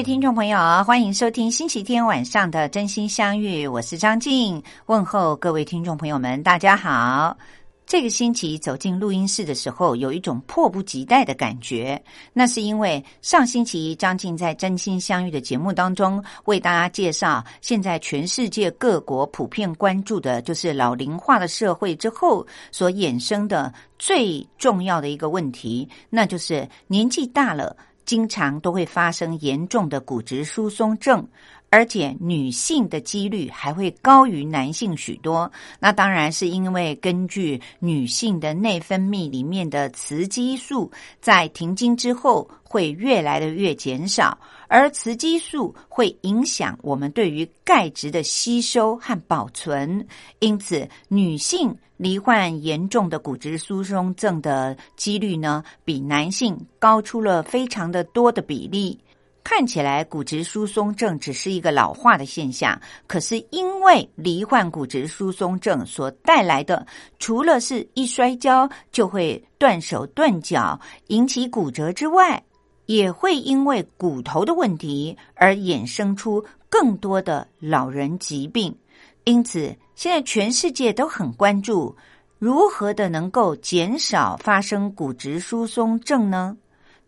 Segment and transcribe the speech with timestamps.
[0.00, 7.36] 位听众朋友，欢迎收听星期天晚上的《真心相遇》，我是张静，问候各位听众朋友们，大家好。
[7.84, 27.76] 这个星期走进录音室的时候，有一种迫不及待的感觉，那是因为上星期张静在《真心相遇》的节目当中为大家介绍，现在全世界各国普遍关注的就是老龄化的社会之后所衍生的最重要的一个问题，那就是年纪大了。
[28.10, 31.24] 经常都会发生严重的骨质疏松症，
[31.68, 35.48] 而且女性的几率还会高于男性许多。
[35.78, 44.36] 那当然是因为根据女性的内分泌里面的雌激素，在停经之后会越来的越减少，
[44.70, 50.06] 而雌激素会影响我们对于钙质的吸收和保存，
[50.38, 51.76] 因此女性。
[51.96, 58.98] 罹患严重的骨质疏松症的几率呢，比男性高出了非常的多的比例。
[59.44, 66.86] 看起来骨质疏松症只是一个老化的现象，可是因为罹患骨质疏松症所带来的，
[67.18, 72.42] 除了是一摔跤就会断手断脚引起骨折之外，
[72.90, 78.76] 也会因为骨头的问题而衍生出更多的老人疾病。
[79.22, 81.94] 因此，现在全世界都很关注
[82.40, 86.56] 如何的能够减少发生骨质疏松症呢？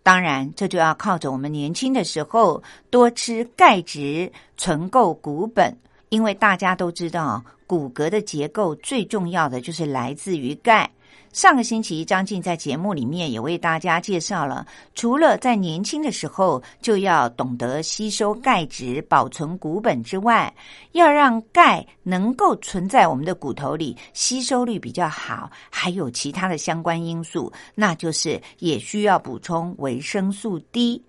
[0.04, 5.76] 当然，这就要靠着我们年轻的时候多吃钙质，存够骨本。
[6.10, 10.88] 因为大家都知道，骨骼的结构最重要的就是来自于钙。
[11.32, 20.52] 上个星期，张静在节目里面也为大家介绍了，除了在年轻的时候就要懂得吸收钙质、保存骨本之外，
[20.92, 31.02] 要让钙能够存在我们的骨头里，吸收率比较好，还有其他的相关因素，那就是也需要补充维生素 D。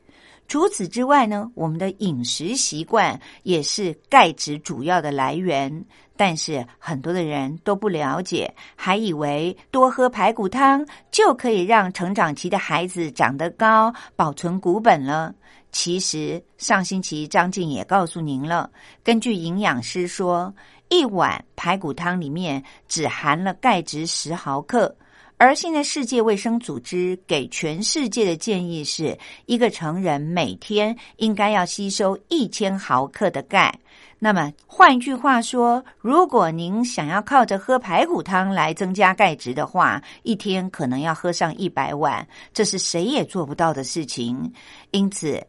[0.46, 5.84] 除此之外呢，我们的饮食习惯也是钙质主要的来源。
[6.16, 15.34] 但是很多的人都不了解，还以为多喝排骨汤就可以让成长期的孩子长得高、保存骨本了。
[15.72, 18.70] 其实上星期张静也告诉您了，
[19.04, 20.54] 根据营养师说，
[20.90, 24.96] 一碗排骨汤里面只含了钙质十毫克。
[25.38, 33.78] 而现在，世界卫生组织给全世界的建议是，一个成人每天应该要吸收一千毫克的钙。
[34.24, 44.50] 那么，换句话说，如果您想要靠着喝排骨汤来增加钙质的话，一天可能要喝上一百碗，这是谁也做不到的事情。
[44.92, 45.46] 因此，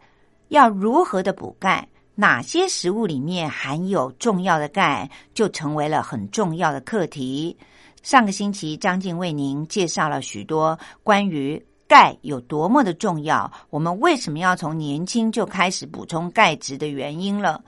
[0.49, 1.87] 要如何的补钙，
[2.17, 7.57] 哪些食物里面含有重要的钙，就成为了很重要的课题。
[8.03, 17.63] 上个星期，张静为您介绍了许多关于钙有多么的重要，我们为什么要从年轻就开始补充钙质的原因了。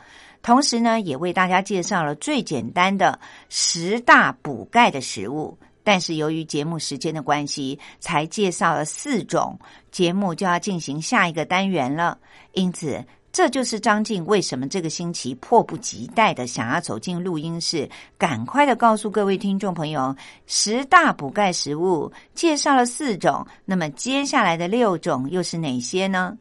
[0.47, 3.19] 同时呢，也为大家介绍了最简单的
[3.49, 5.59] 十大补钙的食物。
[5.83, 9.59] 但是由于节目时间的关系，才介绍了四种，
[9.91, 12.17] 节目就要进行下一个单元了。
[12.53, 13.05] 因此。
[13.33, 17.87] 这就是张静为什么这个星期迫不及待的想要走进录音室，
[18.17, 26.39] 赶快的告诉各位听众朋友，十大补钙食物介绍了四种，那么接下来的六种又是哪些呢？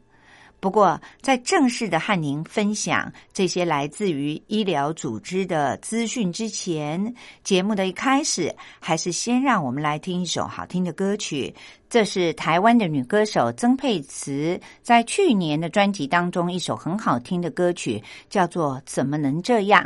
[0.58, 7.14] 不过，在正式的和您分享这些来自于医疗组织的资讯之前，
[7.44, 11.54] 节目的一开始，还是先让我们来听一首好听的歌曲。
[11.88, 19.84] 这是台湾的女歌手曾沛慈在去年的专辑当中一首很好听的歌曲，叫做《怎么能这样》。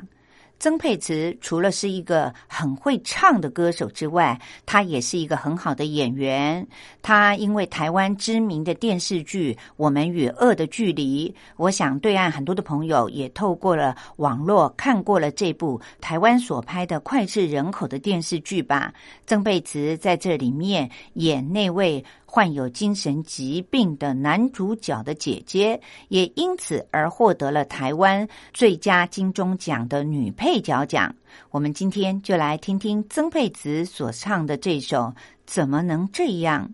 [0.60, 6.64] 曾沛慈除了是一个很会唱的歌手之外，她也是一个很好的演员。
[7.00, 18.92] 她因为台湾知名的电视剧《我们与恶的距离》，我想对岸很多的朋友也透过了网络看过了这部台湾所拍的脍炙人口的电视剧吧。
[19.26, 22.04] 曾沛慈在这里面演那位。
[22.32, 31.12] 患有精神疾病的男主角的姐姐，也因此而获得了台湾最佳金钟奖的女配角奖。
[31.50, 34.98] 我们今天就来听听曾沛慈所唱的这首
[35.44, 36.70] 《怎么能这样》。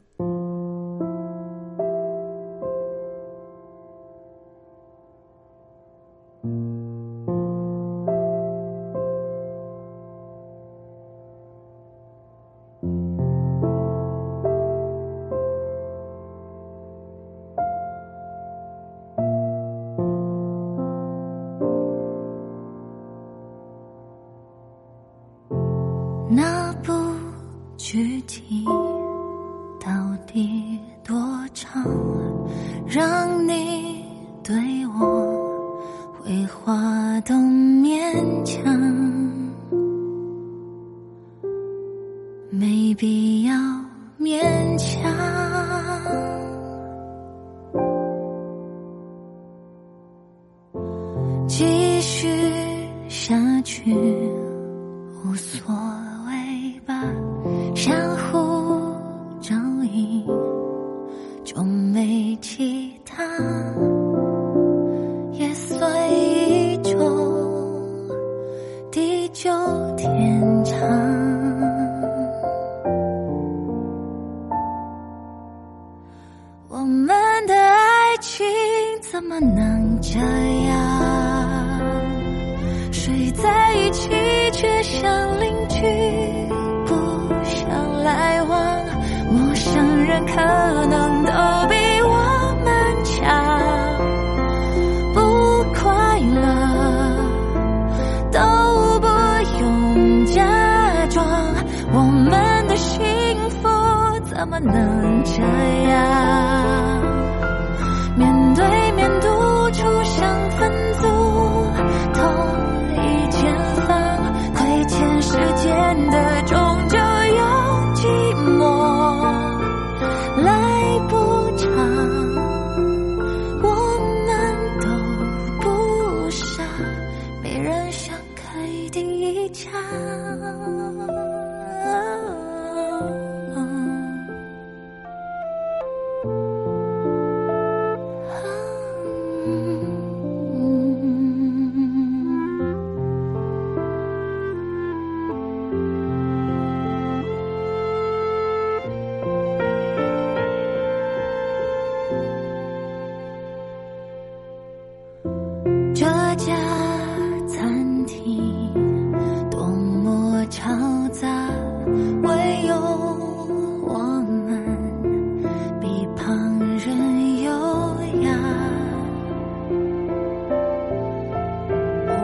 [90.36, 91.15] 可能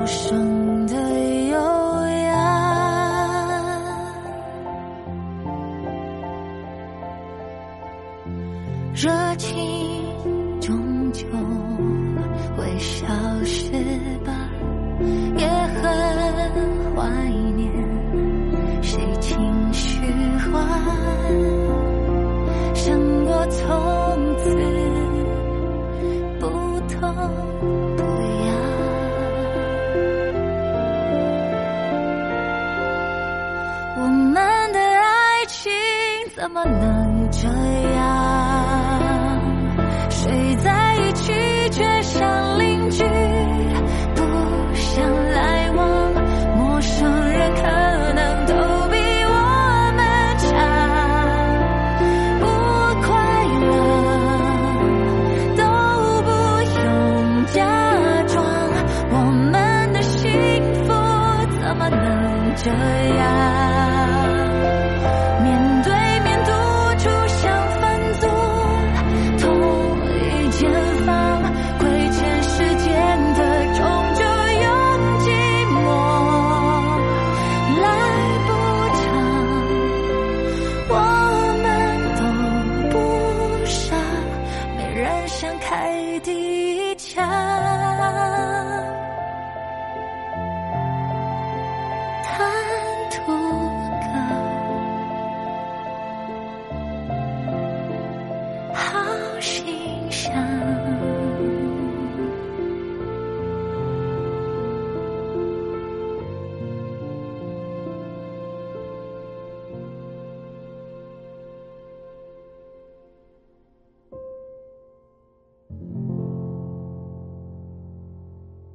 [0.03, 0.52] 无声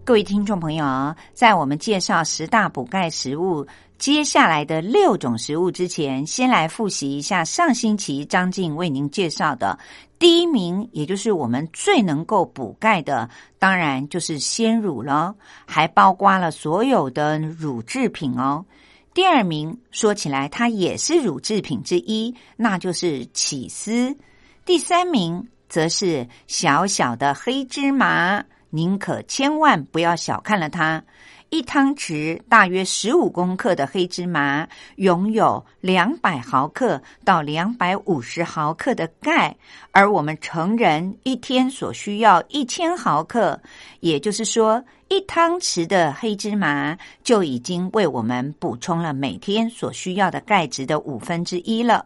[0.08, 9.78] 各位听众朋友在我们介绍十大补钙食物接下来的六种食物之前先来复习一下上星期张静为您介绍的。
[10.18, 15.36] 第一名也就是我们最能够补钙的当然就是鲜乳了
[15.66, 18.66] 还包括了所有的乳制品哦。
[19.14, 24.16] 第二名说起来它也是乳制品之一那就是起司。
[24.64, 28.42] 第三名则是小小的黑芝麻。
[28.70, 31.04] 您可千万不要小看了它。
[31.50, 39.56] 一汤匙大约十五公克的黑芝麻，拥有两百毫克到两百五十毫克的钙，
[39.92, 43.58] 而我们成人一天所需要一千毫克，
[44.02, 52.06] 也就是说，一汤匙的黑芝麻就已经为我们补充了每天所需要的钙质的五分之一了。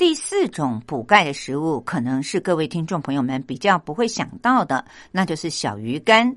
[0.00, 6.34] 第四种补钙的食物，可能是各位听众朋友们比较不会想到的，那就是小鱼干。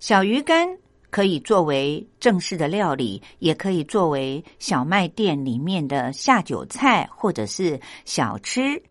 [0.00, 0.76] 小鱼干。
[1.10, 8.82] 可以作为正式的料理，也可以作为小卖店里面的下酒菜或者是小吃。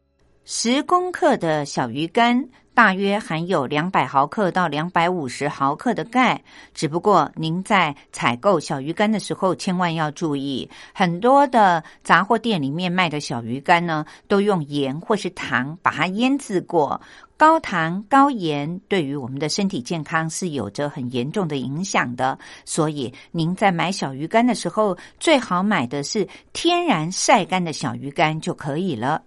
[0.46, 2.50] 十公克的小鱼干。
[2.76, 6.42] 大约含有两百毫克到两百五十毫克的钙，
[6.74, 17.00] 只不过您在采购小鱼干的时候，千万要注意，很多的杂货店里面卖的小鱼干呢，都用盐或是糖把它腌制过，
[17.38, 29.22] 高糖高盐对于我们的身体健康是有着很严重的影响的，所以您在买小鱼干的时候，最好买的是天然晒干的小鱼干就可以了。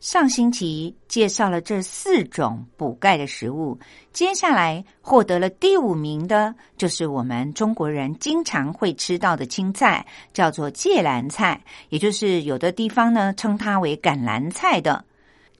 [0.00, 3.78] 上星期介绍了这四种补钙的食物，
[4.12, 11.58] 接下来获得了第五名的，就是我们中国人经常会吃到的青菜，叫做芥蓝菜，
[11.88, 15.02] 也就是有的地方呢称它为橄榄菜的。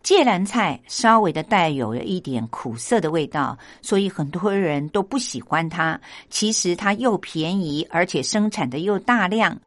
[0.03, 5.99] 芥蓝菜稍微的带有了一点苦涩的味道，所以很多人都不喜欢它。
[6.29, 9.59] 其实它又便宜，而且生产的又大量。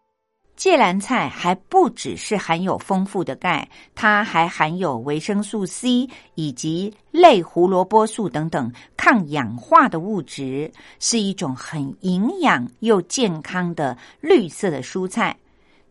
[0.57, 15.37] 芥蓝菜还不只是含有丰富的钙，它还含有维生素 C 以及类胡萝卜素等等抗氧化的物质，是一种很营养又健康的绿色的蔬菜。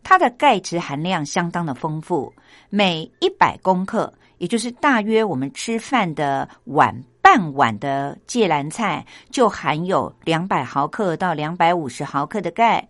[0.03, 2.33] 它的钙质含量相当的丰富，
[2.69, 12.85] 每一百公克，也就是大约我们吃饭的碗半碗的芥蓝菜，就含有两百毫克到两百五十毫克的钙。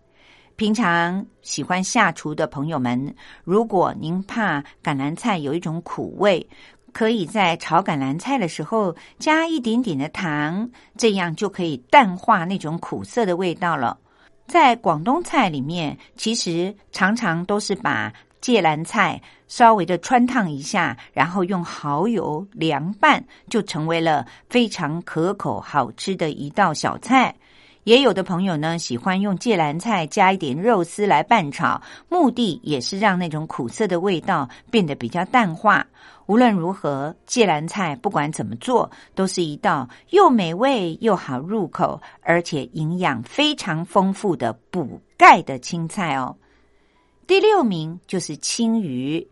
[0.57, 6.47] 平常喜欢下厨的朋友们，如果您怕橄榄菜有一种苦味，
[6.91, 13.99] 可以在炒橄榄菜的时候加一点点的糖，这样就可以淡化那种苦涩的味道了。
[14.47, 18.11] 在广东菜里面，其实常常都是把
[18.41, 27.35] 芥蓝菜稍微的穿烫一下，然后用蚝油凉拌，就成为了非常可口好吃的一道小菜。
[27.88, 35.88] 也有的朋友呢，喜欢用芥蓝菜加一点肉丝来拌炒，目的也是让那种苦涩的味道变得比较淡化。
[36.25, 46.36] 无论如何，芥蓝菜不管怎么做，都是一道又美味又好入口，而且营养非常丰富的补钙的青菜哦。
[47.25, 49.25] 第六名就是青鱼。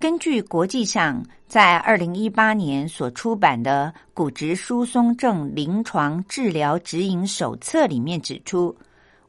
[0.00, 8.74] 根据国际上在二零一八年所出版的《骨质疏松症临床治疗指引手册》里面指出，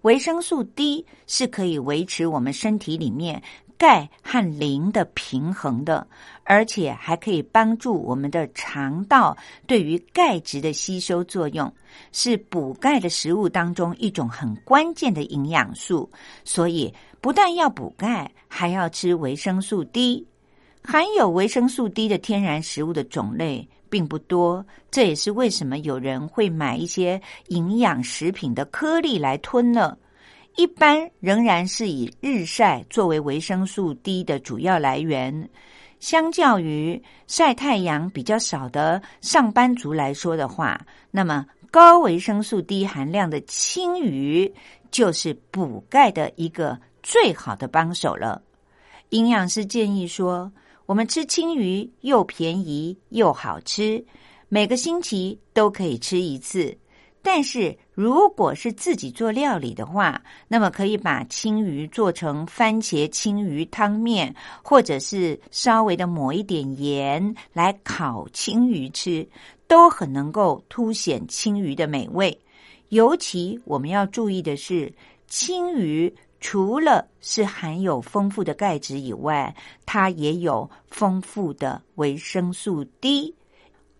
[0.03, 3.43] 维生素 D 是可以维持我们身体里面
[3.77, 6.07] 钙和磷的平衡的，
[6.45, 9.35] 而且还可以帮助我们的肠道
[9.67, 11.69] 对于钙质的吸收作用，
[12.13, 16.09] 是补钙的食物当中一种很关键的营养素。
[16.45, 20.25] 所以，不但要补钙，还要吃维生素 D。
[20.83, 29.95] 含有维生素 D 的天然食物的种类并不多，这也是为什么有人会买一些营养食品的颗粒来吞呢？
[30.57, 35.49] 一般仍然是以日晒作为维生素 D 的主要来源。
[35.99, 44.51] 相较于晒太阳比较少的上班族来说的话，那么高维生素 D 含量的青鱼
[44.89, 48.41] 就是补钙的一个最好的帮手了。
[49.09, 50.51] 营养师建议说。
[50.91, 54.03] 我们吃青鱼又便宜又好吃，
[54.49, 56.77] 每个星期都可以吃一次。
[57.21, 69.25] 但是如果是自己做料理的话，那么可以把青鱼做成番茄青鱼汤面，或者是稍微的抹一点盐来烤青鱼吃，
[69.69, 72.37] 都很能够凸显青鱼的美味。
[72.89, 74.91] 尤其我们要注意的是，
[75.25, 76.13] 青鱼。
[76.41, 79.55] 除了是含有丰富的钙质以外，
[79.85, 83.33] 它也有丰富的维生素 D。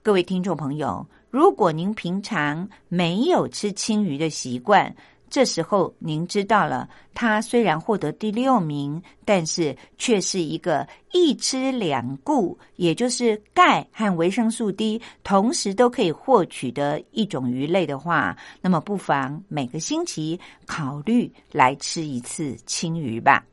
[0.02, 4.94] 各位听众朋友，如果您平常没有吃青鱼的习惯，
[5.32, 23.46] 这时候您知道了，它虽然获得第六名，但是却是一个一吃两顾，也就是钙和维生素 D 同时都可以获取的一种鱼类的话，那么不妨每个星期考虑来吃一次青鱼吧。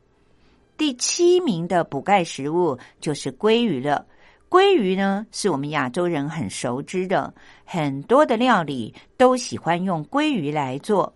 [0.77, 4.05] 第七名的补钙食物就是鲑鱼了。
[4.51, 7.33] 鲑鱼呢，是我们亚洲人很熟知的，
[7.65, 11.15] 很多的料理都喜欢用鲑鱼来做。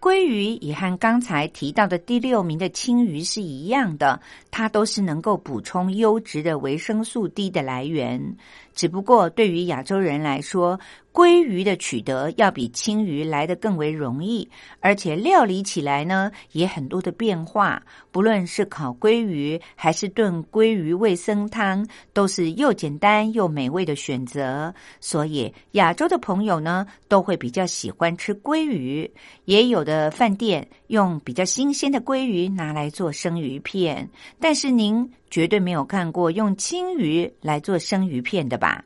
[0.00, 8.36] 鲑鱼也和刚才提到的第六名的青鱼是一样的，它都是能够补充优质的维生素 D 的来源。
[8.78, 10.78] 只不过对于亚洲人来说，
[11.12, 17.82] 鲑鱼的取得要比青鱼来得更为容易，而且料理起来呢也很多的变化。
[18.12, 24.72] 不论是烤鲑鱼还是炖鲑鱼味噌汤，都是又简单又美味的选择。
[25.00, 29.10] 所以亚洲的朋友呢都会比较喜欢吃鲑鱼，
[29.46, 34.08] 也有的饭店用比较新鲜的鲑鱼拿来做生鱼片。
[34.38, 38.84] 但是您绝对没有看过用青鱼来做生鱼片的吧？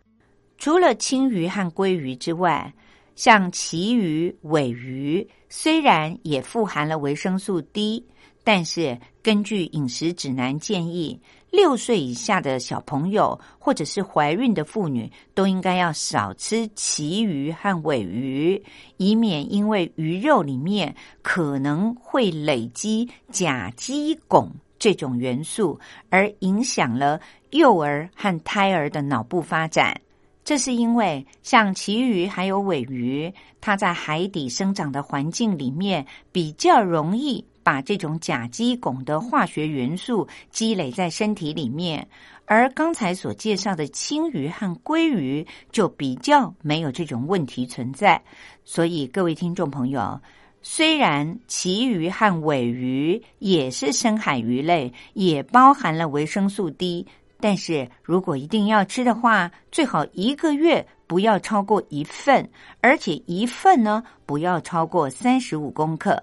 [0.58, 2.72] 除了青鱼和鲑鱼之外，
[3.14, 8.04] 像旗鱼、尾鱼，虽然也富含了维生素 D，
[8.44, 11.20] 但是根据饮食指南建议，
[11.50, 18.62] 六岁以下的小朋友或者是怀孕的妇女都应该要少吃旗鱼和尾鱼，
[18.96, 24.49] 以免因为鱼肉里面可能会累积甲基汞
[24.83, 25.79] 这种元素，
[26.11, 27.21] 而影响了
[27.51, 30.01] 幼儿和胎儿的脑部发展。
[30.43, 42.09] 这是因为，像旗鱼还有尾鱼，它在海底生长的环境里面比较容易把这种甲基汞的化学元素积累在身体里面，
[42.47, 48.21] 而刚才所介绍的青鱼和鲑鱼就比较没有这种问题存在。
[48.65, 50.21] 所以，各位听众朋友，
[50.62, 57.07] 虽然旗鱼和尾鱼也是深海鱼类，也包含了维生素 D。
[57.40, 62.48] 但是如果一定要吃的话，最好一个月不要超过一份，
[62.81, 66.22] 而且一份呢不要超过三十五公克。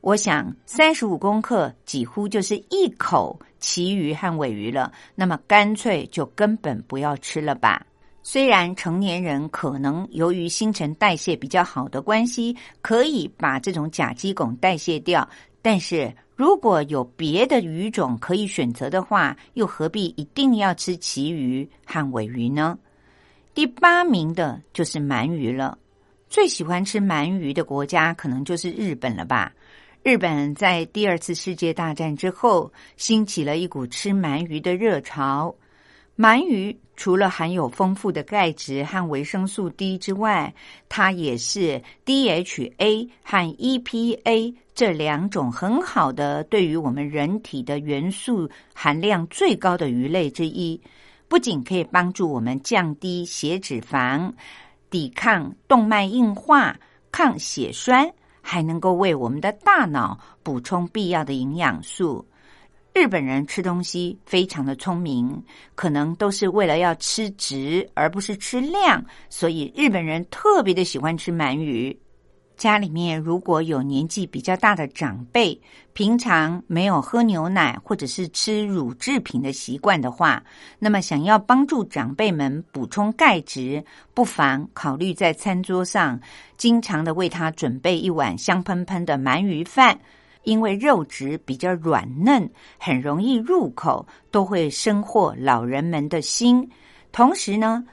[0.00, 7.86] 我想三十五公克几乎就是一口旗鱼和尾鱼了，那么干脆就根本不要吃了吧。
[8.28, 15.26] 虽然成年人可能由于新陈代谢比较好的关系，可以把这种甲基汞代谢掉，
[15.62, 16.12] 但是。
[16.34, 22.76] 如果有别的鱼种可以选择的话，又何必一定要吃旗鱼和尾鱼呢？
[23.54, 25.78] 第八名的就是鳗鱼了。
[26.28, 29.52] 最喜欢吃鳗鱼的国家可能就是日本了吧？
[30.02, 35.54] 日本在第二次世界大战之后，兴起了一股吃鳗鱼的热潮。
[36.18, 40.52] 鳗鱼除了含有丰富的钙质和维生素 D 之外，
[40.88, 44.54] 它也是 DHA 和 EPA。
[44.74, 50.80] 这两种很好的对于我们人体的元素含量最高的鱼类之一，
[51.28, 54.32] 不仅可以帮助我们降低血脂肪、
[54.90, 56.76] 抵抗动脉硬化、
[57.10, 58.10] 抗血栓，
[58.42, 62.26] 还能够为我们的大脑补充必要的营养素。
[62.96, 71.94] 日本人吃东西非常的聪明，可能都是为了要吃值而不是吃量，所以日本人特别的喜欢吃鳗鱼。
[72.56, 75.60] 家里面如果有年纪比较大的长辈，
[75.92, 80.42] 平常没有喝牛奶或者是吃乳制品的习惯的话，
[80.78, 86.18] 那么想要帮助长辈们补充钙质，不妨考虑在餐桌上
[86.56, 90.00] 经常的为他准备一碗香喷喷的鳗鱼饭，
[90.46, 96.66] 因为肉质比较软嫩，很容易入口，都会深获老人们的心。
[97.12, 97.84] 同时呢。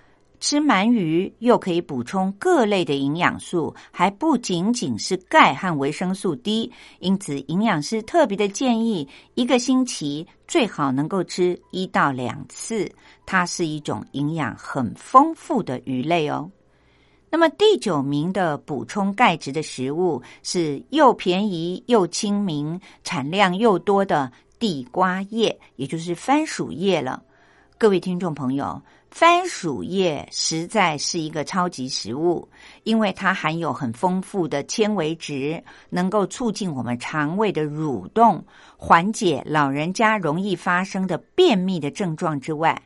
[0.45, 12.91] 吃鳗鱼又可以补充各类的营养素，还不仅仅是钙和维生素 D，因此营养师特别的建议，一个星期最好能够吃一到两次。
[13.25, 16.51] 它是一种营养很丰富的鱼类哦。
[17.34, 27.24] 那么第九名的补充钙质的食物是又便宜又亲民、产量又多的地瓜叶，也就是番薯叶了。
[27.80, 28.80] 各位听众朋友。
[29.10, 32.50] 番薯叶实在是一个超级食物，
[32.82, 38.43] 因为它含有很丰富的纤维质，能够促进我们肠胃的蠕动，
[38.76, 42.82] 缓解老人家容易发生的便秘的症状之外，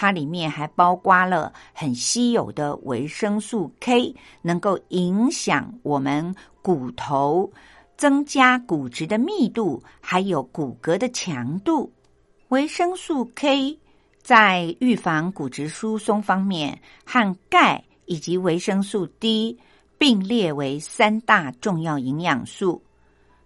[0.00, 6.32] 它里面还包括了很稀有的维生素 K，能够影响我们
[6.62, 7.50] 骨头，
[7.96, 11.92] 增加骨质的密度，还有骨骼的强度。
[12.50, 13.76] 维生素 K。
[14.22, 19.58] 在预防骨质疏松方面，和钙以及维生素 D
[19.96, 22.82] 并列为三大重要营养素。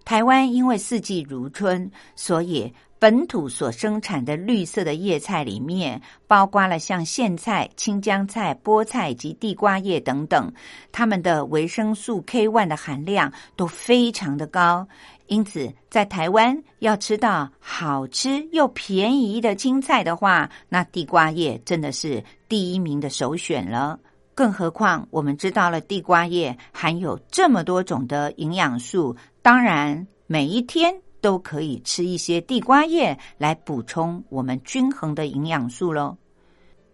[0.05, 10.53] 台湾因为四季如春，所以本土所生产的绿色的叶菜里面，包括了像苋菜、青江菜、菠菜及地瓜叶等等，
[10.93, 14.87] 它们的维生素 K one 的含量都非常的高。
[15.27, 23.99] 因此，在台湾要吃到好吃又便宜的青菜的话，那地瓜叶真的是第一名的首选了。
[24.33, 30.95] 更何况，我们知道了地瓜叶含有这么多种的营养素，当然每一天。
[31.23, 36.15] 都可以吃一些地瓜叶来补充我们均衡的营养素喽。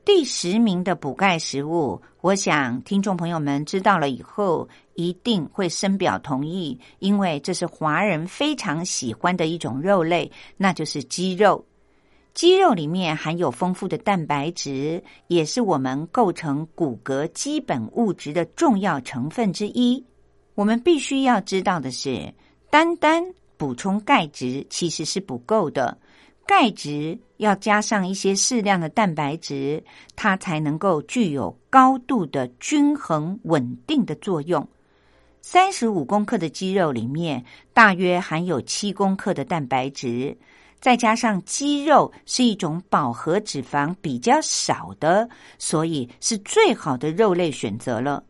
[0.05, 11.65] 第十名的补钙食物，我想听众朋友们知道了以后一定会深表同意，因为这是华人非常喜欢的一种肉类，那就是鸡肉。
[12.33, 20.03] 鸡肉里面含有丰富的蛋白质，也是我们构成骨骼基本物质的重要成分之一。
[20.55, 22.33] 我们必须要知道的是，
[22.71, 23.23] 单单
[23.59, 25.99] 补充钙质其实是不够的，
[26.47, 29.85] 钙质要加上一些适量的蛋白质，
[30.17, 34.67] 它才能够具有高度的均衡稳定的作用。
[35.43, 40.37] 三十五公克的鸡肉里面，大约含有七公克的蛋白质，
[40.81, 48.23] 再加上鸡肉是一种饱和脂肪比较少的，所以是最好的肉类选择了。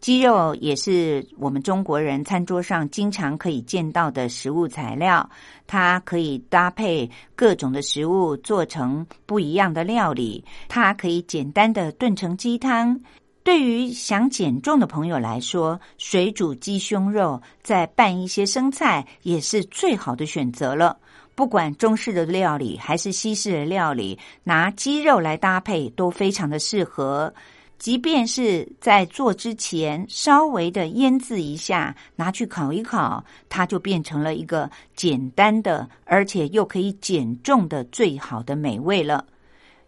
[0.00, 5.28] 鸡肉也是我们中国人餐桌上经常可以见到的食物材料，
[5.66, 10.42] 它可以搭配各种的食物做成不一样的料理。
[10.68, 12.98] 它可以简单的炖成鸡汤。
[13.42, 20.96] 对于想减重的朋友来说，水煮鸡胸肉再拌一些生菜也是最好的选择了。
[21.34, 27.32] 不管中式的料理还是西式的料理，拿鸡肉来搭配都非常的适合。
[27.80, 39.24] 即便是在做之前稍微的腌制一下，拿去烤一烤，它就变成了一个简单的，而且又可以减重的最好的美味了。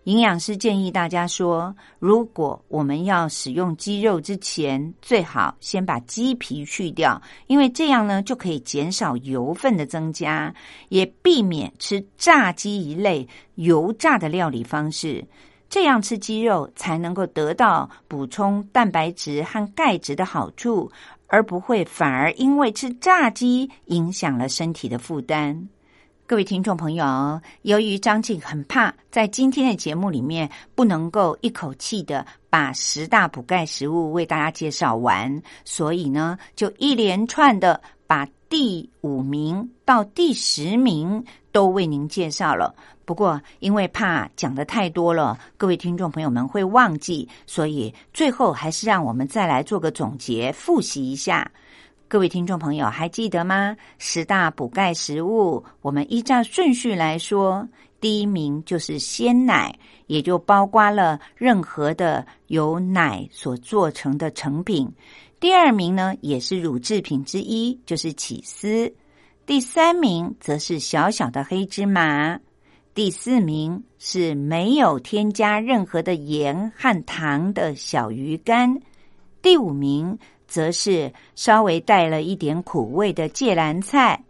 [0.04, 10.52] 营养师建议大家说，如果我们要使用鸡肉之前，最好先把鸡皮去掉，因为这样呢就可以减少油分的增加，
[10.88, 15.22] 也避免吃炸鸡一类油炸的料理方式。
[15.72, 20.92] 这样吃鸡肉才能够得到补充蛋白质和钙质的好处，
[21.28, 25.66] 而不会反而因为吃炸鸡影响了身体的负担。
[26.26, 42.74] 各位听众朋友，由于张静很怕在今天的节目里面不能够一口气的把十大补钙食物为大家介绍完，所以呢，就一连串的把第五名到第十名都为您介绍了。
[43.12, 51.52] 不过，因为怕讲的太多了，各位听众朋友们会忘记，所以最后还是让我们再来做个总结，复习一下。
[52.08, 53.76] 各位听众朋友还记得吗？
[53.98, 57.68] 十大补钙食物，我们依照顺序来说，
[58.00, 64.90] 第一名就是鲜奶，也就包括了任何的由奶所做成的成品。
[65.38, 68.90] 第二名呢，也是乳制品之一，就是起司。
[69.44, 72.40] 第三名则是小小的黑芝麻。
[72.94, 78.78] 第四名是没有添加任何的盐和糖的小鱼干，
[79.40, 84.22] 第五名则是稍微带了一点苦味的芥蓝菜，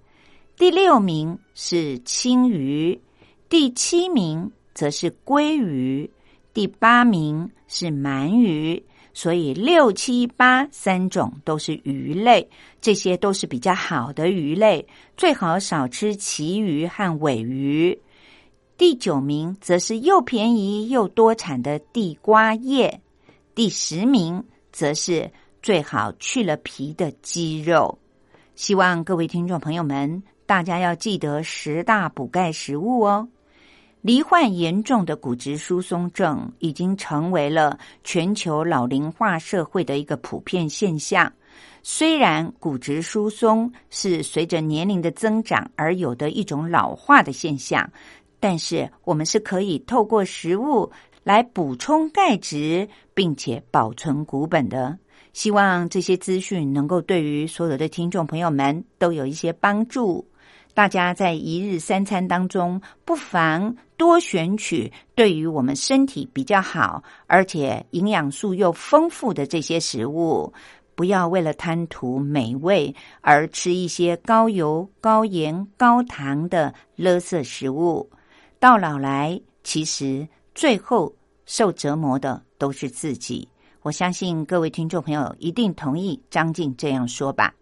[0.56, 3.00] 第六名是青鱼，
[3.48, 6.08] 第七名则是鲑鱼，
[6.54, 8.80] 第八名是鳗鱼。
[9.14, 12.48] 所以六七八三种都是鱼类，
[12.80, 14.86] 这些都是比较好的鱼类，
[15.18, 17.98] 最好少吃旗鱼和尾鱼。
[18.82, 23.00] 第九名则是又便宜又多产的地瓜叶，
[23.54, 24.42] 第十名
[24.72, 25.30] 则是
[25.62, 27.96] 最好去了皮的鸡肉。
[28.56, 33.28] 希望各位听众朋友们，大家要记得十大补钙食物哦。
[34.00, 41.32] 罹患严重的骨质疏松症已经成为了全球老龄化社会的一个普遍现象。
[41.84, 47.88] 虽然骨质疏松是随着年龄的增长而有的一种老化的现象。
[48.42, 50.90] 但是我们是可以透过食物
[51.22, 54.98] 来补充钙质，并且保存骨本的。
[55.32, 60.26] 希望这些资讯能够对于所有的听众朋友们都有一些帮助。
[60.74, 70.52] 大家在一日三餐当中，不妨多选取对于我们身体比较好，而且营养素又丰富的这些食物，
[70.96, 78.10] 不要为了贪图美味而吃一些高油、高盐、高糖的垃圾食物。
[78.62, 81.12] 到老来，其实最后
[81.46, 83.48] 受折磨的都是自己。
[83.80, 87.52] 我相信各位听众朋友一定同意张静这样说吧。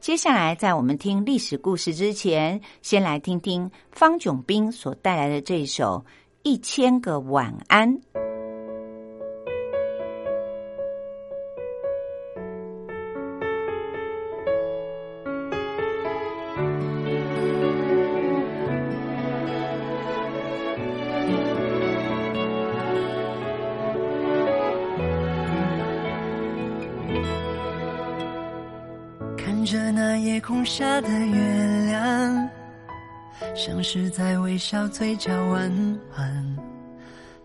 [0.00, 6.02] 接下来，在我们听历史故事之前，先来听听方炯斌所带来的这一首
[6.42, 7.94] 《一千个晚安》。
[33.80, 36.56] 像是在微笑，嘴角弯弯。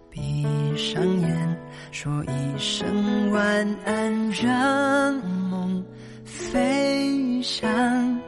[0.10, 0.46] 闭
[0.76, 1.58] 上眼，
[1.92, 5.16] 说一声晚安，让
[5.50, 5.82] 梦
[6.26, 8.20] 飞翔。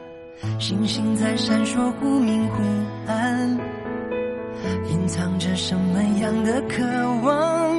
[0.57, 2.63] 星星在闪烁，忽明忽
[3.07, 3.59] 暗，
[4.89, 6.85] 隐藏着什么样的渴
[7.23, 7.77] 望？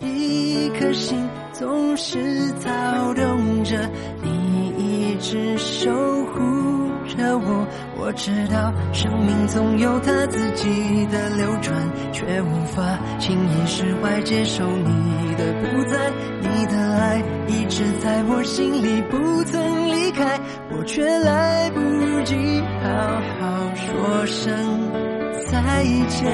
[0.00, 3.88] 一颗心总是躁动着
[4.22, 4.44] 你。
[4.76, 5.90] 一直守
[6.26, 7.66] 护着我，
[8.04, 11.74] 我知道生命总有它自己的流转，
[12.12, 16.12] 却无法轻易释怀，接受你的不在，
[16.42, 20.38] 你的爱一直在我心里不曾离开，
[20.70, 21.80] 我却来不
[22.24, 22.90] 及好
[23.40, 24.54] 好说声
[25.50, 26.30] 再见，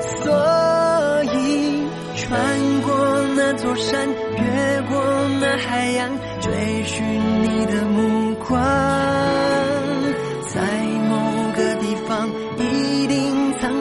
[0.00, 2.36] 所以穿
[2.82, 5.00] 过那座山，越过
[5.40, 6.10] 那海洋。
[6.40, 6.52] 追
[6.84, 7.04] 寻
[7.42, 8.60] 你的目光，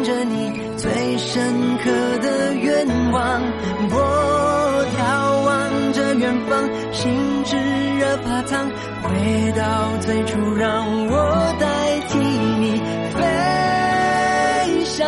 [0.05, 3.41] 着你最深刻的愿望。
[3.89, 4.99] 我眺
[5.45, 7.11] 望着远方，心
[7.43, 7.57] 炙
[7.97, 8.69] 热怕烫，
[9.01, 12.79] 回到最初，让我代替你
[13.15, 15.07] 飞翔。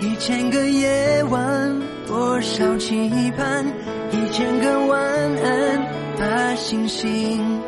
[0.00, 3.64] 一千个夜晚，多少期盼，
[4.10, 5.00] 一千个晚
[5.44, 5.86] 安。
[6.18, 7.60] 把星星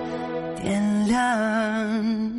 [0.62, 2.37] 点亮。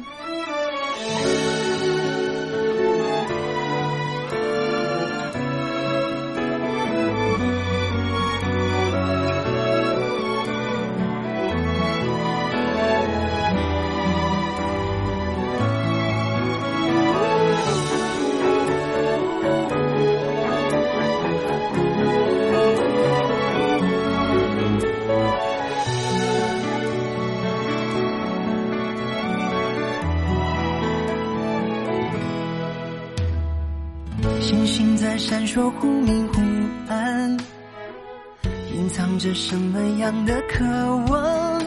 [39.39, 40.65] 什么样的渴
[41.08, 41.62] 望？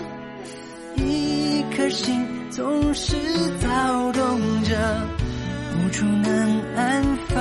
[0.94, 3.16] 一颗心总是
[3.61, 4.76] 躁动着，
[5.74, 7.35] 无处能安放。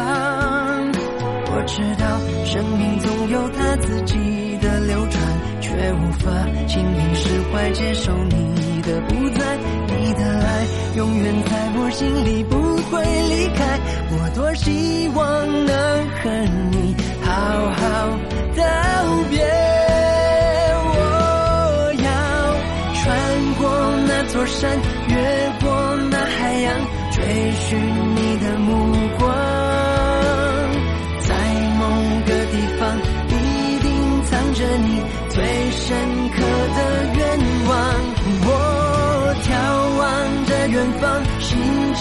[1.54, 5.22] 我知道生命总有它自己的流转，
[5.60, 6.32] 却无法
[6.65, 8.11] 轻易释怀，接受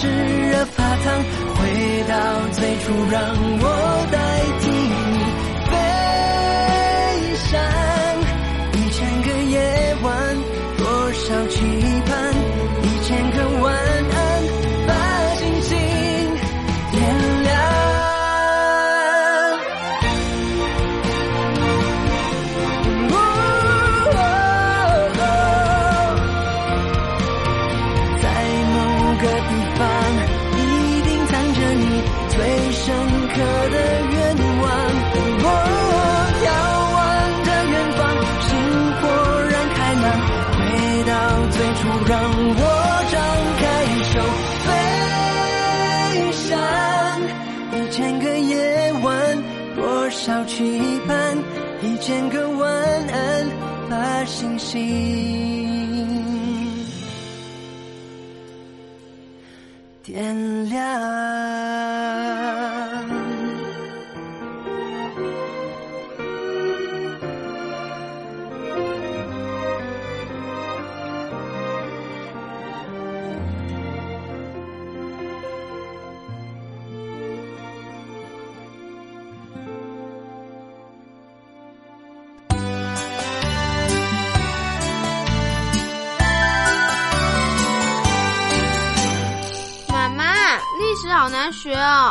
[0.01, 1.23] 炙热发烫。
[1.53, 2.15] 回到
[2.53, 3.21] 最初，让
[3.61, 3.65] 我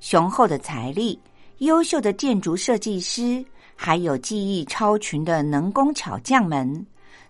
[0.00, 1.18] 雄厚的财力、
[1.58, 3.44] 优秀的建筑设计师，
[3.76, 6.86] 还有技艺超群的能工巧匠们，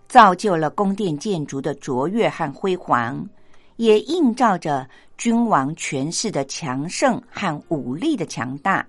[0.07, 3.27] 造就了宫殿建筑的卓越和辉煌，
[3.75, 8.87] 也映照着君王权势的强盛和武力的强大。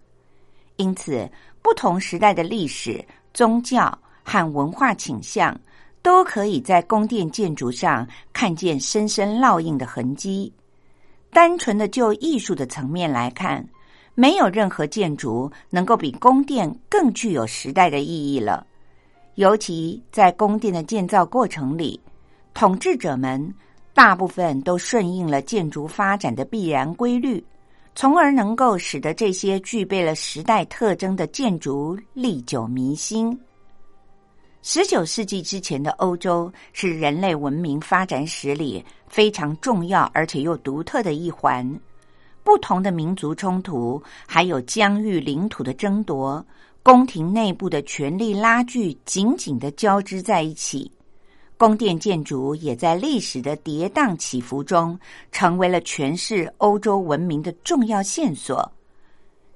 [0.76, 1.28] 因此，
[1.60, 5.60] 不同时代的历史、宗教和文化倾向，
[6.02, 10.52] 都可以在宫殿建筑上看见深深烙印的痕迹。
[11.32, 13.66] 单纯的就艺术的层面来看，
[14.14, 18.66] 没有任何建筑能够比宫殿更具有时代的意义了。
[19.36, 21.98] 尤其在宫殿的建造过程里，
[22.52, 23.54] 统治者们
[23.94, 27.42] 大部分都顺应了建筑发展的必然规律，
[27.94, 33.34] 从而能够使得这些具备了时代特征的建筑历久弥新。
[34.64, 41.68] 十九世纪之前的欧洲是人类文明发展史里非常重要而且又独特的一环。
[42.44, 46.44] 不同的民族冲突，还有疆域领土的争夺，
[46.80, 50.88] 宫廷内部的权力拉锯紧紧的交织在一起。
[51.56, 54.96] 宫殿建筑也在历史的跌宕起伏中，
[55.32, 58.70] 成为了诠释欧洲文明的重要线索。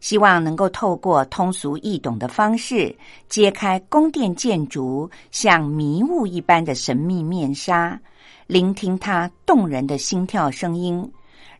[0.00, 2.94] 希望能够透过通俗易懂的方式，
[3.28, 8.00] 揭开宫殿建筑像迷雾一般的神秘面纱，
[8.46, 11.10] 聆听它动人的心跳声音，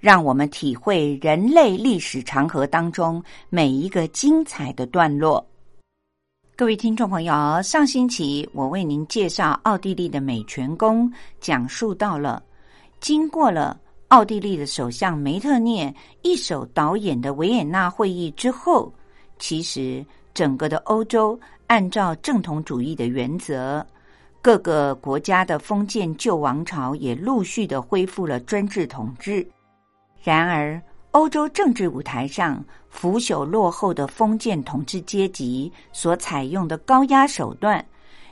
[0.01, 5.45] 让我们体会人类历史长河当中每一个精彩的段落。
[6.57, 11.09] 各位听众朋友，上星期我为您介绍奥地利的美泉宫，
[11.41, 12.43] 讲述到了
[13.01, 13.79] 经过了
[14.09, 18.91] 奥地利的首相梅特涅一手导演的维也纳会议之后，
[19.39, 23.85] 其实整个的欧洲按照正统主义的原则，
[24.41, 29.47] 各个国家的封建旧王朝也陆续的恢复了专制统治。
[30.23, 30.81] 然而，
[31.11, 37.85] 欧洲政治舞台上，腐朽落后的封建统治阶级所采用的高压手段，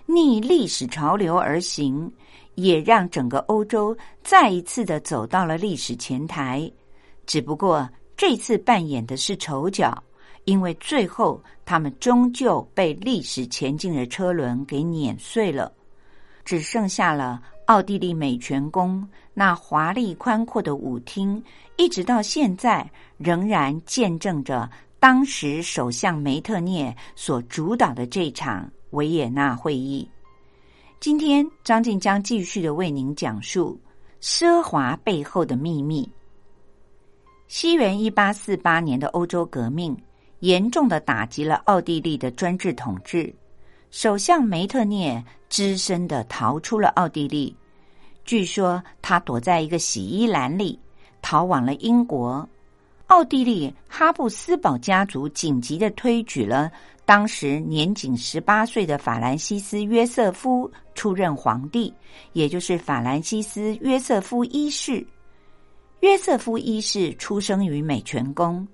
[0.06, 2.10] 逆历史潮流而行，
[2.56, 6.70] 也让整个欧洲再一次的走到了历史前台。
[7.24, 10.02] 只不过这次扮演的是丑角，
[10.44, 15.72] 因为最后他们终究被历史前进的车轮给碾碎了，
[16.44, 17.40] 只剩下了。
[17.66, 19.04] 奥地利美泉宫
[19.34, 21.42] 那华丽宽阔的舞厅，
[21.76, 22.88] 一直到现在
[23.18, 30.08] 仍然见证着当时首相梅特涅所主导的这场维也纳会议。
[31.06, 33.80] 今天，张静将继续的为您讲述
[34.20, 36.10] 奢华背后的秘密。
[37.46, 39.96] 西元一八四八年的欧洲革命
[40.40, 43.32] 严重的打击了奥地利的专制统治。
[43.92, 47.54] 首相梅特涅只身的逃出了奥地利，
[48.24, 50.76] 据说他躲在一个洗衣篮里，
[51.22, 52.48] 逃往了英国。
[53.06, 56.70] 奥地利哈布斯堡家族紧急的推举了
[57.04, 61.94] 当时年仅十八岁的法兰西斯约瑟夫出任皇帝，
[62.32, 65.06] 也就是法兰西斯约瑟夫一世。
[66.00, 68.66] 约瑟夫一世出生于美泉宫，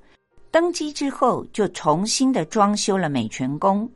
[0.51, 3.89] 登基之后就重新的装修了美泉宫。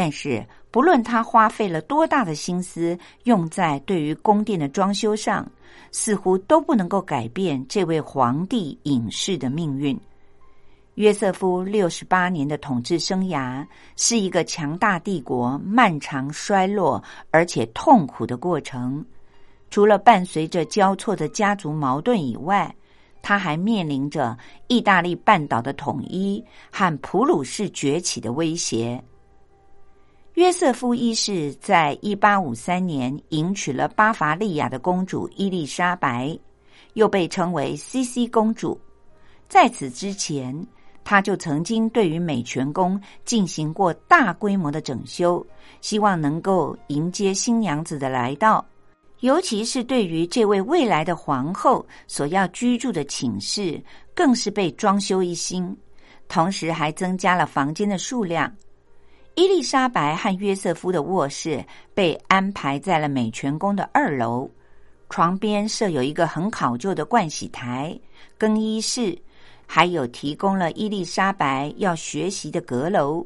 [0.00, 5.44] 但是，不论他花费了多大的心思用在对于宫殿的装修上，
[5.90, 9.98] 似乎都不能够改变这位皇帝隐士的命运。
[10.94, 19.04] 约瑟夫六十八年的统治生涯是一个强大帝国漫长衰落而且痛苦的过程。
[19.70, 22.72] 除了伴随着交错的家族矛盾以外，
[23.20, 24.38] 他还面临着
[24.68, 29.02] 意大利半岛的统一和普鲁士崛起的威胁。
[30.38, 36.38] 约瑟夫一世在一八五三年迎娶了巴伐利亚的公主伊丽莎白，
[36.92, 38.80] 又被称为西西公主。
[39.48, 40.64] 在此之前，
[41.02, 45.44] 他就曾经对于美泉宫进行过大规模的整修，
[45.80, 48.64] 希望能够迎接新娘子的来到。
[49.18, 53.82] 尤其是对于这位未来的皇后所要居住的寝室，
[54.14, 55.76] 更是被装修一新，
[56.28, 58.48] 同时还增加了房间的数量。
[59.38, 61.64] 伊丽莎白和约瑟夫的卧室
[61.94, 64.50] 被安排在了美泉宫的二楼，
[65.10, 67.96] 床边设有一个很考究的盥洗台、
[68.36, 69.16] 更衣室，
[69.64, 73.24] 还有提供了伊丽莎白要学习的阁楼。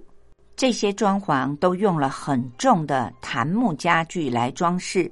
[0.54, 5.10] 这些装潢都用了很重的檀木家具来装饰。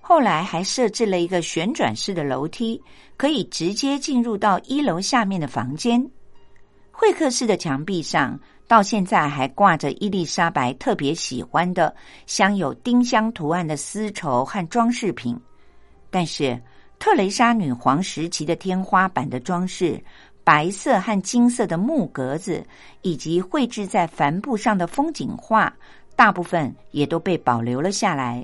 [0.00, 2.82] 后来还设置了一个旋转式的楼梯，
[3.16, 6.04] 可以直接进入到一楼下面的房间。
[6.90, 8.36] 会客室的墙壁上。
[8.72, 11.94] 到现在还挂着伊丽莎白特别喜欢的
[12.24, 15.38] 镶有丁香图案的丝绸和装饰品，
[16.08, 16.58] 但是
[16.98, 20.02] 特蕾莎女皇时期的天花板的装饰、
[20.42, 22.64] 白色和金色的木格子，
[23.02, 25.70] 以及绘制在帆布上的风景画，
[26.16, 28.42] 大部分也都被保留了下来。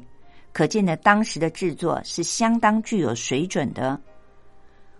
[0.53, 3.99] 可见的当时的制作是相当具有水准的。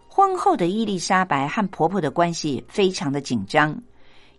[0.09, 3.79] 婚后的伊丽莎白和婆婆的关系非常的紧张。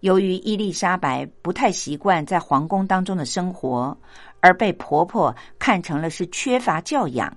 [0.02, 3.96] 由于伊丽莎白不太习惯在皇宫当中的生活，
[4.40, 7.36] 而被婆婆看成了是缺乏教养。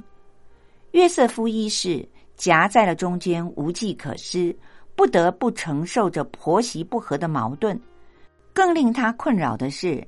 [0.93, 4.57] 约瑟夫一世夹在了中间，无计可施，
[4.95, 7.81] 不得不承受着婆媳不和的矛盾。
[8.53, 10.07] 更令他困扰的是，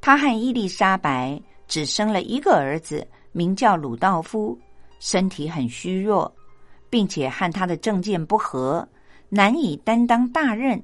[0.00, 4.58] 他和伊丽莎白只生了一个儿子，名叫鲁道夫，
[4.98, 6.30] 身体很虚弱，
[6.90, 8.86] 并且和他的政见不合，
[9.30, 10.82] 难以担当大任。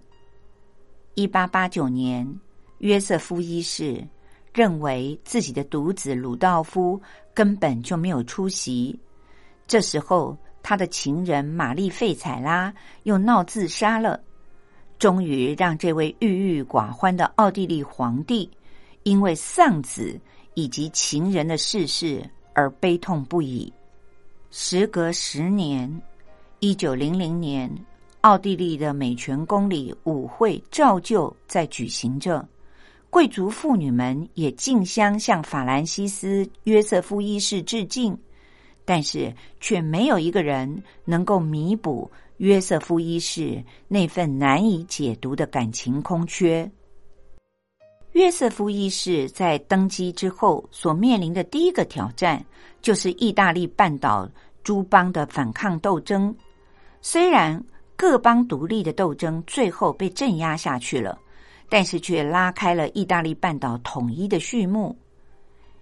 [1.15, 2.27] 一八八九年，
[2.79, 4.07] 约瑟夫一世
[4.55, 7.01] 认为自己的独子鲁道夫
[7.35, 8.99] 根本就没有出席。
[9.67, 14.21] 这时候，他的情人玛丽费采拉又闹自杀了，
[14.99, 18.49] 终于让这位郁郁寡欢的奥地利皇帝
[19.03, 20.19] 因为丧子
[20.55, 23.73] 以及情人的逝世而悲痛不已。
[24.51, 26.01] 时隔十年，
[26.61, 27.71] 一九零零年。
[28.23, 32.47] 奥地利的美泉宫里舞会照旧在举行着，
[33.09, 38.17] 贵族妇女们也竞相向法兰西斯约瑟夫一世致敬。
[38.85, 46.69] 但是却没有一个人能够弥补约瑟夫一世那份难以解读的感情空缺。
[48.13, 52.45] 约瑟夫一世在登基之后所面临的第一个挑战，
[52.83, 54.29] 就是意大利半岛
[54.65, 56.35] 诸邦的反抗斗争。
[57.01, 57.63] 虽然
[58.01, 61.19] 各邦独立的斗争最后被镇压下去了，
[61.69, 64.97] 但是却拉开了意大利半岛统一的序幕。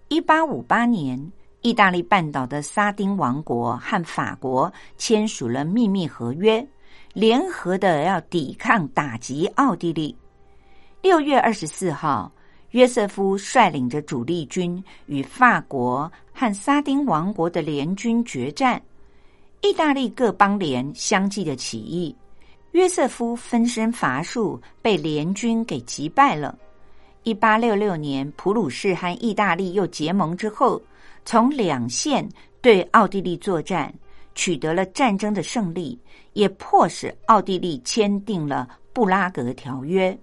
[0.08, 1.30] 一八五八年。
[1.62, 6.64] 意大利半岛的沙丁王国和法国签署了秘密合约，
[7.12, 10.16] 联合的要抵抗打击奥地利。
[11.02, 12.30] 六月二十四号，
[12.70, 18.80] 约瑟夫率领着主力军与法国和沙丁王国的联军决战。
[19.60, 22.14] 意大利各邦联相继的起义，
[22.72, 26.56] 约瑟夫分身乏术，被联军给击败了。
[27.24, 30.80] 一八六六年，普鲁士和意大利又结盟之后。
[31.24, 32.26] 从两线
[32.62, 33.92] 对奥地利作战，
[34.34, 36.00] 取得了战争的胜利，
[36.32, 40.16] 也迫使奥地利签订了布拉格条约。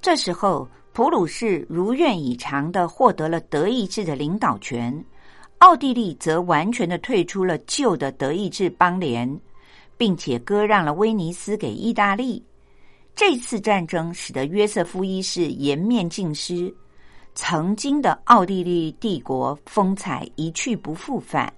[0.00, 5.04] 这时候，普鲁士如愿以偿的获得了德意志的领导权，
[5.58, 9.40] 奥地利则完全的退出了旧的德意志邦联，
[9.96, 12.44] 并且割让了威尼斯给意大利。
[13.14, 16.72] 这次战争使得约瑟夫一世颜面尽失。
[17.34, 21.52] 曾经的奥地利帝国风采一去不复返，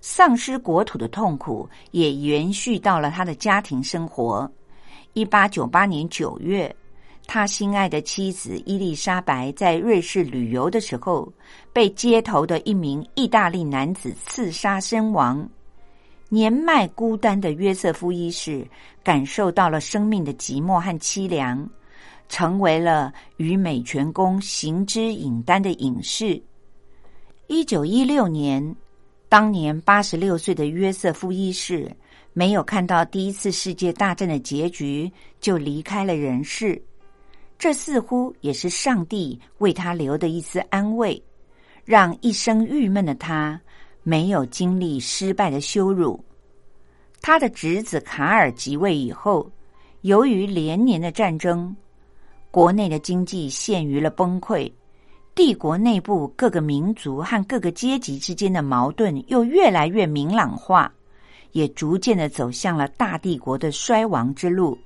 [0.00, 4.50] 丧失国土的痛苦也延续到了他的家庭生活。
[5.12, 6.74] 一八九八年九月，
[7.28, 11.30] 他心爱的妻子伊丽莎白在瑞士旅游的时候，
[11.74, 15.46] 被街头的一名意大利男子刺杀身亡。
[16.30, 18.66] 年迈孤单的约瑟夫一世
[19.04, 21.68] 感受到了生命的寂寞和凄凉。
[22.30, 26.38] 成为了与美泉宫行之影单的隐士。
[27.46, 28.76] 一九一六年，
[29.30, 31.90] 当年八十六岁的约瑟夫一世
[32.34, 35.10] 没有看到第一次世界大战的结局，
[35.40, 36.80] 就离开了人世。
[37.58, 41.20] 这似乎也是上帝为他留的一丝安慰，
[41.84, 43.60] 让一生郁闷的他
[44.02, 46.22] 没有经历失败的羞辱。
[47.20, 49.50] 他的侄子卡尔即位以后，
[50.02, 51.74] 由于连年的战争。
[52.50, 54.72] 国内的经济陷于了崩溃，
[55.34, 60.90] 帝国内部各个民族和各个阶级之间的矛盾又越来越明朗化，
[61.52, 64.78] 也逐渐的走向了大帝国的衰亡之路。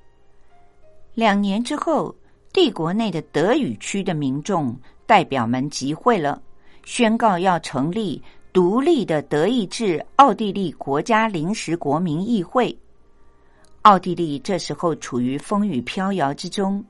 [1.15, 2.15] 两年之后，
[2.53, 4.77] 帝国内的德语区的民众
[5.07, 6.41] 代表们集会了，
[6.85, 8.23] 宣告要成立
[8.53, 12.77] 独立的德意志奥地利国家临时国民议会。
[13.81, 16.85] 奥地利这时候处于风雨飘摇之中。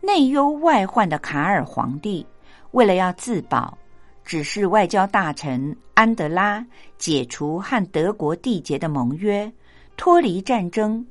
[0.00, 2.26] 内忧外患的卡尔皇帝，
[2.70, 3.76] 为了要自保，
[4.24, 6.66] 指示外交大臣安德拉
[6.96, 9.52] 解除和德国缔结的盟约，
[9.98, 11.06] 脱离战争，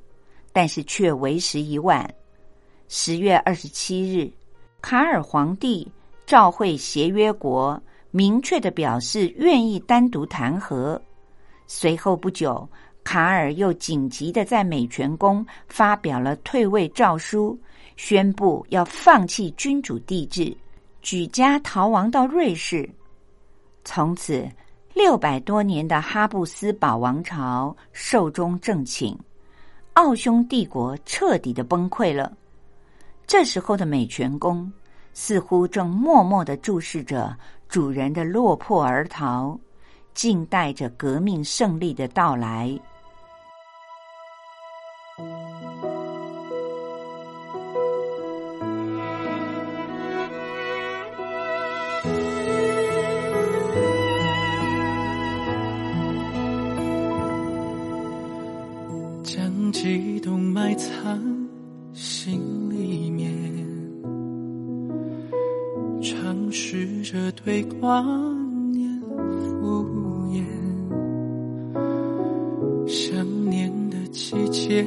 [0.52, 2.12] 但是却为时已晚。
[2.94, 4.30] 十月二十七日，
[4.82, 5.90] 卡尔皇帝
[6.26, 7.82] 召会协约国，
[8.12, 11.02] 明确的表示愿意单独谈和。
[11.68, 12.68] 随后不久，
[13.02, 17.58] 卡尔又紧急的在美泉宫发表了退位诏书。
[17.96, 20.54] 宣布要放弃君主帝制，
[21.02, 22.90] 举家逃亡到瑞士。
[23.86, 24.46] 从此，
[24.94, 29.18] 六百多年的哈布斯堡王朝寿终正寝，
[29.94, 32.36] 奥匈帝国彻底的崩溃了。
[33.26, 34.72] 这时候的美泉宫
[35.14, 37.36] 似乎正默默的注视着
[37.68, 39.58] 主人的落魄而逃，
[40.14, 42.78] 静待着革命胜利的到来。
[67.44, 69.84] 对光年敷
[70.28, 70.46] 衍。
[72.88, 74.86] 想念的季节，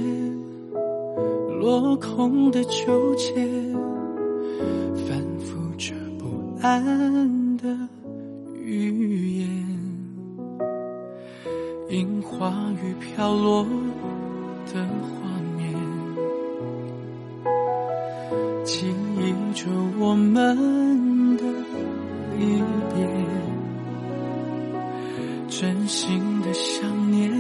[1.61, 3.35] 落空的纠结，
[5.07, 6.27] 反复着不
[6.61, 7.77] 安的
[8.63, 9.49] 语言，
[11.91, 13.67] 樱花雨飘落。
[14.73, 15.13] 的画
[15.57, 15.75] 面，
[18.65, 18.87] 记
[19.19, 21.04] 忆着我们
[22.39, 22.63] 一
[22.95, 23.09] 遍，
[25.49, 27.31] 真心的想念，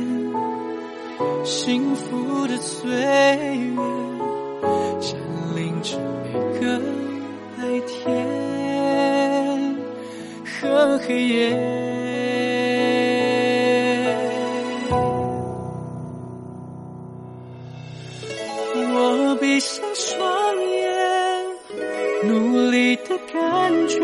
[1.44, 3.76] 幸福的岁月，
[5.00, 5.16] 占
[5.56, 6.80] 领着每个
[7.56, 7.94] 白天
[10.44, 11.56] 和黑夜。
[18.96, 20.20] 我闭上双
[20.70, 20.90] 眼，
[22.28, 24.00] 努力的感觉。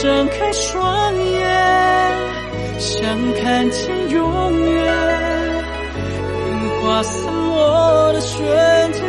[0.00, 1.40] 睁开双眼，
[2.78, 3.02] 想
[3.42, 4.94] 看见永远，
[6.50, 8.38] 樱花散落的瞬
[8.92, 9.07] 间。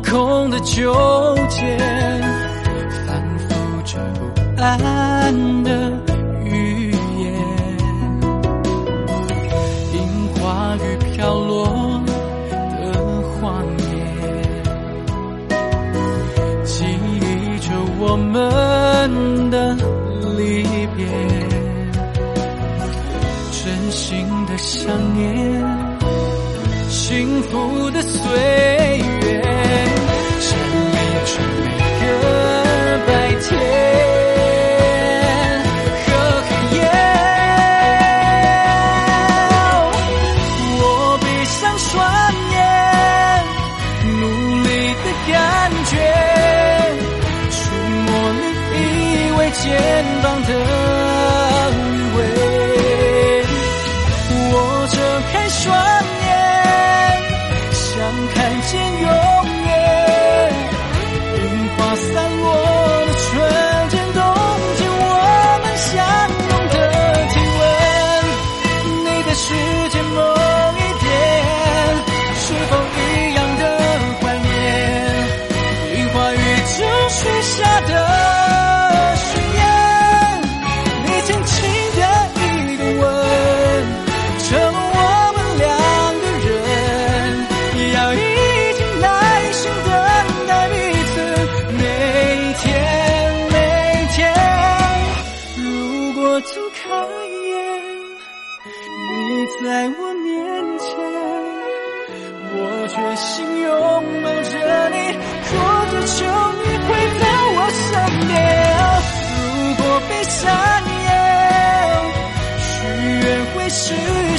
[0.00, 0.92] 空的纠
[1.48, 1.76] 结，
[3.06, 3.98] 反复着
[4.56, 5.70] 不安的
[6.44, 7.32] 语言，
[9.94, 9.96] 樱
[10.34, 11.66] 花雨飘落
[12.82, 12.92] 的
[13.40, 13.78] 画面，
[16.64, 16.84] 记
[17.20, 17.68] 忆着。
[18.00, 19.74] 我们的
[20.36, 20.62] 离
[20.96, 21.04] 别，
[23.50, 25.28] 真心的想念，
[26.88, 28.22] 幸福的岁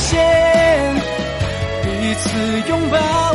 [0.09, 0.95] 见
[1.83, 3.28] 彼此拥抱。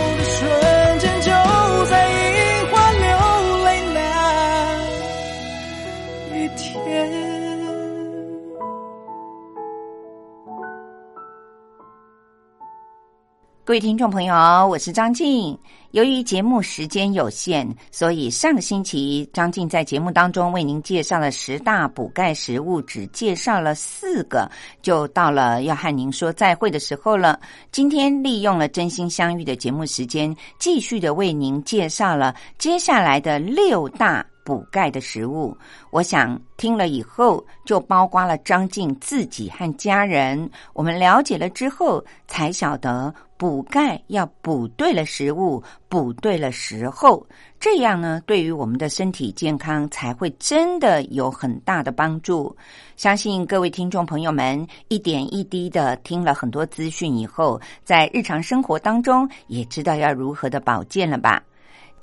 [13.67, 14.35] 各位听众朋友，
[14.69, 15.59] 我是张静。
[15.93, 24.47] 由于节目时间有限，所以上个星期张静在节目当中为您介绍了十大补钙食物，只介绍了四个，
[24.83, 27.41] 就到了要和您说再会的时候了。
[27.73, 35.57] 今天利用了真心相遇的节目时间，继续的为您介绍了接下来的六大补钙的食物。
[35.91, 40.49] 我想听了以后，就包括了张静自己和家人。
[40.75, 43.13] 我们了解了之后，才晓得。
[43.37, 47.27] 补钙要补对了食物，补对了时候，
[47.59, 52.57] 这样呢，对于我们的身体健康才会真的有很大的帮助。
[52.97, 61.43] 相信各位听众朋友们一点一滴的听了很多资讯以后，在日常生活当中也知道要如何的保健了吧？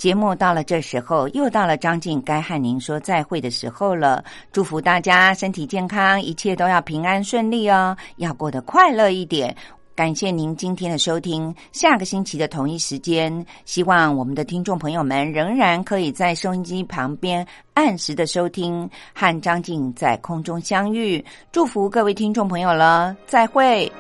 [0.02, 4.26] 节目到了这时候，又到了张静该和您说再会的时候了。
[4.52, 9.56] 祝福大家身体健康，一切都要平安顺利哦，要过得快乐一点。
[9.94, 17.46] 感谢您今天的收听，下个星期的同一时间，希望我们的听众朋友们仍然可以在收音机旁边
[17.76, 21.24] 按时的收听，和张静在空中相遇。
[21.52, 23.92] 祝福各位听众朋友了，再会。